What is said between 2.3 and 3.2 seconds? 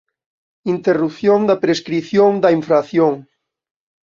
da infracción.